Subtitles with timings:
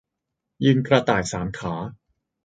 [0.63, 1.73] ยืนกระต่ายสามขา